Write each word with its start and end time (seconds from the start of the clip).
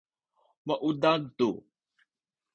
maudad 0.67 1.21
tu 1.37 1.51